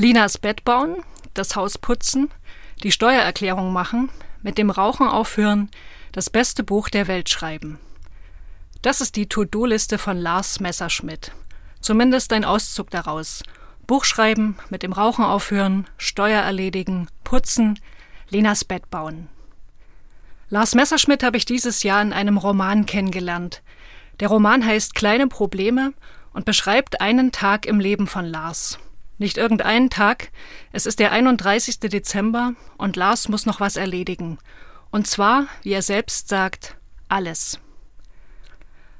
[0.00, 0.96] Linas Bett bauen,
[1.34, 2.30] das Haus putzen,
[2.82, 4.08] die Steuererklärung machen,
[4.40, 5.70] mit dem Rauchen aufhören,
[6.12, 7.78] das beste Buch der Welt schreiben.
[8.80, 11.32] Das ist die To-Do-Liste von Lars Messerschmidt.
[11.82, 13.42] Zumindest ein Auszug daraus.
[13.86, 17.78] Buch schreiben, mit dem Rauchen aufhören, Steuer erledigen, putzen,
[18.30, 19.28] Lenas Bett bauen.
[20.48, 23.60] Lars Messerschmidt habe ich dieses Jahr in einem Roman kennengelernt.
[24.20, 25.92] Der Roman heißt Kleine Probleme
[26.32, 28.78] und beschreibt einen Tag im Leben von Lars.
[29.20, 30.30] Nicht irgendeinen Tag,
[30.72, 31.78] es ist der 31.
[31.78, 34.38] Dezember und Lars muss noch was erledigen.
[34.90, 37.60] Und zwar, wie er selbst sagt, alles.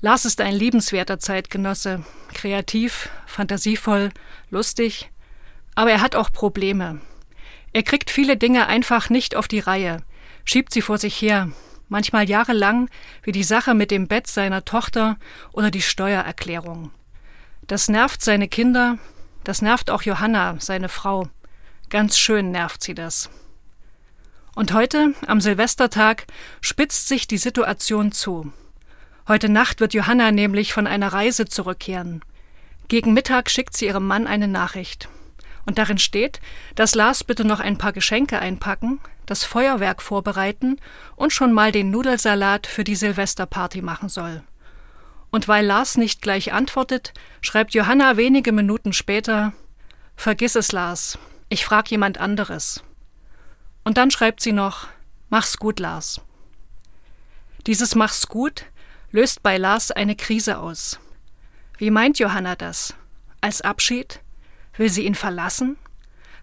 [0.00, 4.10] Lars ist ein liebenswerter Zeitgenosse, kreativ, fantasievoll,
[4.50, 5.10] lustig,
[5.74, 7.00] aber er hat auch Probleme.
[7.72, 10.04] Er kriegt viele Dinge einfach nicht auf die Reihe,
[10.44, 11.50] schiebt sie vor sich her,
[11.88, 12.88] manchmal jahrelang,
[13.24, 15.18] wie die Sache mit dem Bett seiner Tochter
[15.50, 16.92] oder die Steuererklärung.
[17.66, 18.98] Das nervt seine Kinder,
[19.44, 21.28] das nervt auch Johanna, seine Frau.
[21.90, 23.30] Ganz schön nervt sie das.
[24.54, 26.26] Und heute, am Silvestertag,
[26.60, 28.52] spitzt sich die Situation zu.
[29.26, 32.22] Heute Nacht wird Johanna nämlich von einer Reise zurückkehren.
[32.88, 35.08] Gegen Mittag schickt sie ihrem Mann eine Nachricht.
[35.66, 36.40] Und darin steht,
[36.74, 40.76] dass Lars bitte noch ein paar Geschenke einpacken, das Feuerwerk vorbereiten
[41.16, 44.42] und schon mal den Nudelsalat für die Silvesterparty machen soll.
[45.34, 49.52] Und weil Lars nicht gleich antwortet, schreibt Johanna wenige Minuten später
[50.14, 51.18] Vergiss es, Lars,
[51.48, 52.84] ich frag jemand anderes.
[53.82, 54.86] Und dann schreibt sie noch
[55.30, 56.20] Mach's gut, Lars.
[57.66, 58.66] Dieses Mach's gut
[59.10, 61.00] löst bei Lars eine Krise aus.
[61.78, 62.94] Wie meint Johanna das?
[63.40, 64.20] Als Abschied?
[64.76, 65.76] Will sie ihn verlassen?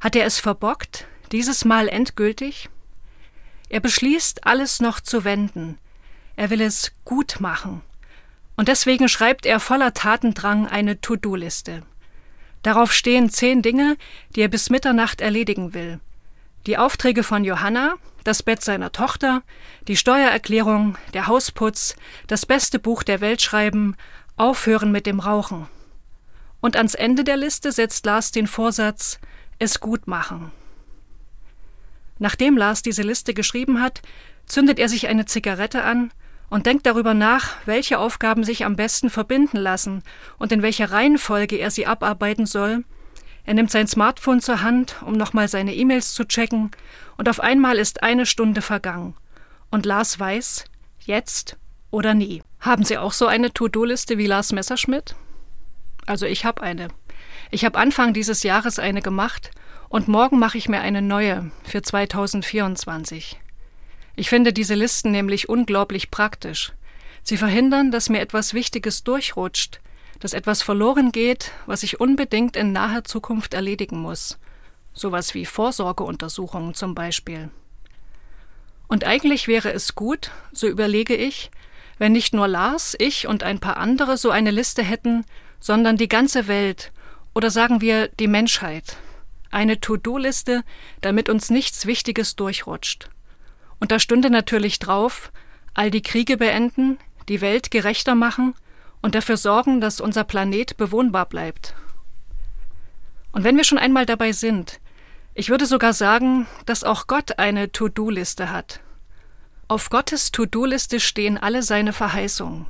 [0.02, 2.67] Hat er es verbockt, dieses Mal endgültig?
[3.69, 5.78] Er beschließt, alles noch zu wenden.
[6.36, 7.84] Er will es gut machen.
[8.56, 11.84] Und deswegen schreibt er voller Tatendrang eine To-Do-Liste.
[12.64, 13.98] Darauf stehen zehn Dinge,
[14.36, 16.00] die er bis Mitternacht erledigen will.
[16.68, 19.42] Die Aufträge von Johanna, das Bett seiner Tochter,
[19.88, 21.96] die Steuererklärung, der Hausputz,
[22.28, 23.96] das beste Buch der Welt schreiben,
[24.36, 25.68] aufhören mit dem Rauchen.
[26.59, 29.20] Und ans Ende der Liste setzt Lars den Vorsatz,
[29.58, 30.52] es gut machen.
[32.20, 34.04] Nachdem Lars diese Liste geschrieben hat,
[34.46, 36.12] zündet er sich eine Zigarette an
[36.51, 40.03] und denkt darüber nach, welche Aufgaben sich am besten verbinden lassen
[40.38, 42.84] und in welcher Reihenfolge er sie abarbeiten soll.
[43.45, 46.69] Er nimmt sein Smartphone zur Hand, um nochmal seine E-Mails zu checken,
[47.17, 49.16] und auf einmal ist eine Stunde vergangen.
[49.72, 50.66] Und Lars weiß,
[51.00, 51.57] jetzt
[51.89, 52.44] oder nie.
[52.59, 55.16] Haben Sie auch so eine To-Do-Liste wie Lars Messerschmidt?
[56.06, 56.89] Also ich habe eine.
[57.50, 59.51] Ich habe Anfang dieses Jahres eine gemacht
[59.88, 63.39] und morgen mache ich mir eine neue für 2024.
[64.16, 66.74] Ich finde diese Listen nämlich unglaublich praktisch.
[67.24, 69.80] Sie verhindern, dass mir etwas Wichtiges durchrutscht,
[70.20, 74.38] dass etwas verloren geht, was ich unbedingt in naher Zukunft erledigen muss.
[74.94, 77.50] Sowas wie Vorsorgeuntersuchungen zum Beispiel.
[78.88, 81.50] Und eigentlich wäre es gut, so überlege ich,
[81.98, 85.24] wenn nicht nur Lars, ich und ein paar andere so eine Liste hätten,
[85.60, 86.92] sondern die ganze Welt
[87.34, 88.98] oder sagen wir die Menschheit.
[89.52, 90.64] Eine To-Do-Liste,
[91.02, 93.10] damit uns nichts Wichtiges durchrutscht.
[93.81, 95.31] Und da stünde natürlich drauf,
[95.74, 98.53] all die Kriege beenden, die Welt gerechter machen
[99.02, 101.74] und dafür sorgen, dass unser Planet bewohnbar bleibt.
[103.31, 104.80] Und wenn wir schon einmal dabei sind,
[105.34, 108.81] ich würde sogar sagen, dass auch Gott eine To-Do-Liste hat.
[109.68, 112.68] Auf Gottes To-Do-Liste stehen alle seine Verheißungen.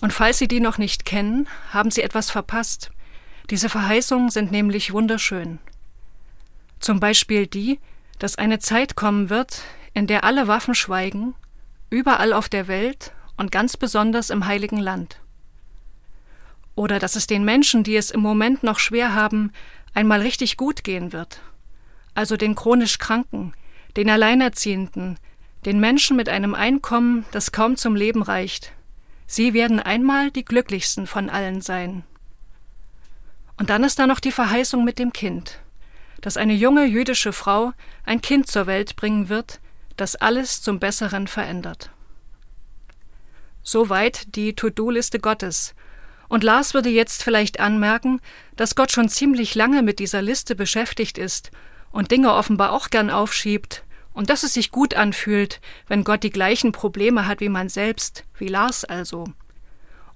[0.00, 2.90] Und falls Sie die noch nicht kennen, haben Sie etwas verpasst.
[3.50, 5.58] Diese Verheißungen sind nämlich wunderschön.
[6.80, 7.80] Zum Beispiel die,
[8.18, 9.62] dass eine Zeit kommen wird,
[9.98, 11.34] in der alle Waffen schweigen,
[11.90, 15.20] überall auf der Welt und ganz besonders im heiligen Land.
[16.76, 19.52] Oder dass es den Menschen, die es im Moment noch schwer haben,
[19.94, 21.40] einmal richtig gut gehen wird.
[22.14, 23.54] Also den chronisch Kranken,
[23.96, 25.18] den Alleinerziehenden,
[25.64, 28.70] den Menschen mit einem Einkommen, das kaum zum Leben reicht.
[29.26, 32.04] Sie werden einmal die glücklichsten von allen sein.
[33.56, 35.58] Und dann ist da noch die Verheißung mit dem Kind,
[36.20, 37.72] dass eine junge jüdische Frau
[38.06, 39.58] ein Kind zur Welt bringen wird,
[40.00, 41.90] das alles zum Besseren verändert.
[43.62, 45.74] Soweit die To-Do-Liste Gottes.
[46.28, 48.20] Und Lars würde jetzt vielleicht anmerken,
[48.56, 51.50] dass Gott schon ziemlich lange mit dieser Liste beschäftigt ist
[51.90, 53.84] und Dinge offenbar auch gern aufschiebt,
[54.18, 58.24] und dass es sich gut anfühlt, wenn Gott die gleichen Probleme hat wie man selbst,
[58.36, 59.26] wie Lars also.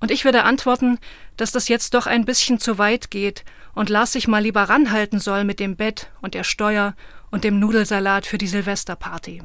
[0.01, 0.99] Und ich würde antworten,
[1.37, 3.45] dass das jetzt doch ein bisschen zu weit geht
[3.75, 6.97] und Lars sich mal lieber ranhalten soll mit dem Bett und der Steuer
[7.31, 9.43] und dem Nudelsalat für die Silvesterparty.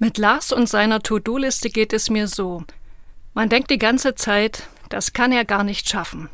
[0.00, 2.64] Mit Lars und seiner To-Do-Liste geht es mir so.
[3.32, 6.28] Man denkt die ganze Zeit, das kann er gar nicht schaffen.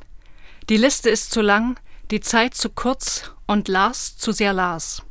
[0.71, 1.79] Die Liste ist zu lang,
[2.11, 5.03] die Zeit zu kurz und Lars zu sehr Lars.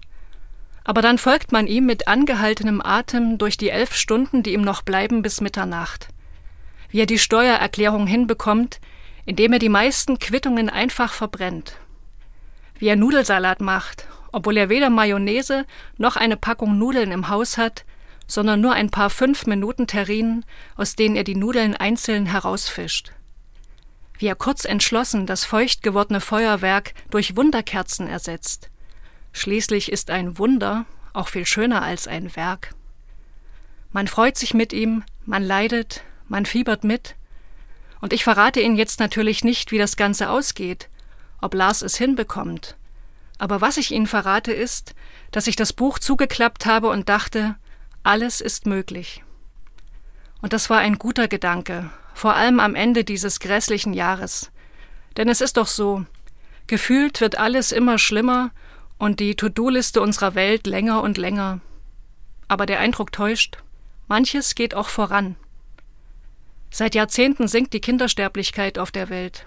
[0.83, 4.81] Aber dann folgt man ihm mit angehaltenem Atem durch die elf Stunden, die ihm noch
[4.81, 6.07] bleiben bis Mitternacht.
[6.89, 8.79] Wie er die Steuererklärung hinbekommt,
[9.25, 11.75] indem er die meisten Quittungen einfach verbrennt.
[12.79, 15.67] Wie er Nudelsalat macht, obwohl er weder Mayonnaise
[15.97, 17.85] noch eine Packung Nudeln im Haus hat,
[18.29, 20.45] sondern nur ein paar fünf Minuten Terrinen,
[20.77, 23.11] aus denen er die Nudeln einzeln herausfischt.
[24.19, 28.69] Wie er kurz entschlossen das feucht gewordene Feuerwerk durch Wunderkerzen ersetzt.
[29.33, 32.75] Schließlich ist ein Wunder auch viel schöner als ein Werk.
[33.91, 37.15] Man freut sich mit ihm, man leidet, man fiebert mit.
[37.99, 40.87] Und ich verrate Ihnen jetzt natürlich nicht, wie das Ganze ausgeht,
[41.41, 42.77] ob Lars es hinbekommt.
[43.39, 44.93] Aber was ich Ihnen verrate ist,
[45.31, 47.55] dass ich das Buch zugeklappt habe und dachte,
[48.03, 49.23] alles ist möglich.
[50.41, 54.51] Und das war ein guter Gedanke, vor allem am Ende dieses grässlichen Jahres.
[55.17, 56.05] Denn es ist doch so,
[56.67, 58.51] gefühlt wird alles immer schlimmer
[58.97, 61.59] und die To-Do-Liste unserer Welt länger und länger.
[62.47, 63.57] Aber der Eindruck täuscht.
[64.07, 65.35] Manches geht auch voran.
[66.71, 69.45] Seit Jahrzehnten sinkt die Kindersterblichkeit auf der Welt.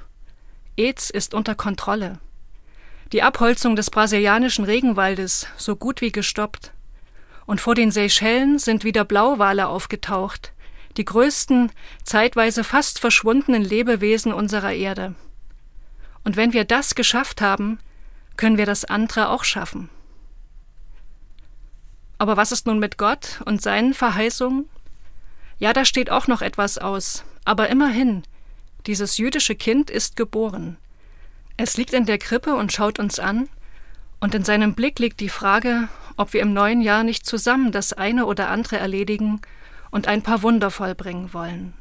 [0.76, 2.18] AIDS ist unter Kontrolle.
[3.12, 6.72] Die Abholzung des brasilianischen Regenwaldes so gut wie gestoppt.
[7.46, 10.52] Und vor den Seychellen sind wieder Blauwale aufgetaucht,
[10.96, 11.72] die größten,
[12.04, 15.14] zeitweise fast verschwundenen Lebewesen unserer Erde.
[16.24, 17.78] Und wenn wir das geschafft haben,
[18.36, 19.88] können wir das andere auch schaffen.
[22.18, 24.68] Aber was ist nun mit Gott und seinen Verheißungen?
[25.58, 28.22] Ja, da steht auch noch etwas aus, aber immerhin,
[28.86, 30.76] dieses jüdische Kind ist geboren.
[31.56, 33.48] Es liegt in der Krippe und schaut uns an,
[34.20, 37.92] und in seinem Blick liegt die Frage, ob wir im neuen Jahr nicht zusammen das
[37.92, 39.40] eine oder andere erledigen
[39.90, 41.74] und ein paar Wunder vollbringen wollen.